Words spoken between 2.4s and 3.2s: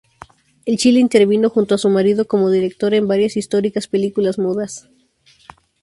director, en